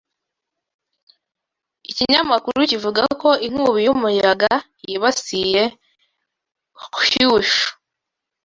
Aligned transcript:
Ikinyamakuru 1.89 2.57
kivuga 2.71 3.03
ko 3.21 3.29
inkubi 3.45 3.79
y'umuyaga 3.85 4.53
yibasiye 4.85 5.63
Kyushu. 7.07 7.67